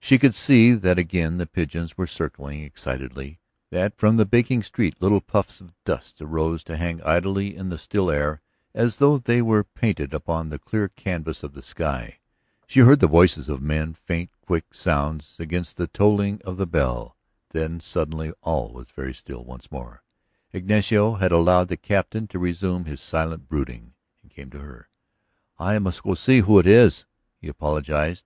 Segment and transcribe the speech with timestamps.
[0.00, 4.94] She could see that again the pigeons were circling excitedly; that from the baking street
[4.98, 8.40] little puffs of dust arose to hang idly in the still air
[8.74, 12.20] as though they were painted upon the clear canvas of the sky.
[12.66, 17.18] She heard the voices of men, faint, quick sounds against the tolling of the bell.
[17.50, 20.02] Then suddenly all was very still once more;
[20.50, 23.92] Ignacio had allowed the Captain to resume his silent brooding,
[24.22, 24.88] and came to her.
[25.58, 27.04] "I must go to see who it is,"
[27.36, 28.24] he apologized.